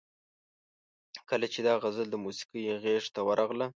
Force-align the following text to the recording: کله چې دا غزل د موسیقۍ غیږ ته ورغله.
کله 1.29 1.47
چې 1.53 1.59
دا 1.67 1.73
غزل 1.83 2.07
د 2.11 2.15
موسیقۍ 2.25 2.63
غیږ 2.83 3.05
ته 3.15 3.21
ورغله. 3.27 3.67